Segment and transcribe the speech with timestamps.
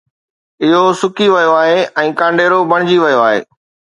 [0.63, 3.39] اُهو سُڪي ويو آهي ۽ ڪانڊيرو بڻجي ويو آهي